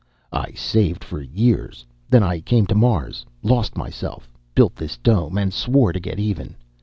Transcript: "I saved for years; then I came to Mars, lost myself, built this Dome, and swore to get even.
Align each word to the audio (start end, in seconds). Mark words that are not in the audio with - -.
"I 0.33 0.53
saved 0.53 1.03
for 1.03 1.21
years; 1.21 1.85
then 2.09 2.23
I 2.23 2.39
came 2.39 2.65
to 2.65 2.73
Mars, 2.73 3.23
lost 3.43 3.77
myself, 3.77 4.27
built 4.55 4.75
this 4.75 4.97
Dome, 4.97 5.37
and 5.37 5.53
swore 5.53 5.93
to 5.93 5.99
get 5.99 6.17
even. 6.17 6.55